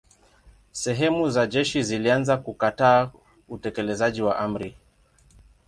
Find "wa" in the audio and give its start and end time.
4.21-4.37